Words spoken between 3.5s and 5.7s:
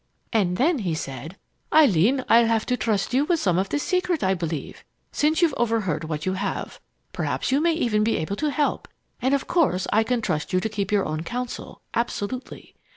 of the secret, I believe, since you've